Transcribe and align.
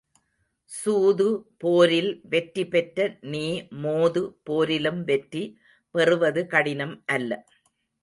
சூது 0.71 1.27
போரில் 1.57 2.09
வெற்றி 2.31 2.63
பெற்ற 2.67 3.07
நீ 3.33 3.45
மோது 3.83 4.23
போரிலும் 4.49 5.01
வெற்றி 5.03 5.45
பெறுவது 5.95 6.43
கடினம் 6.47 6.97
அல்ல. 7.15 7.31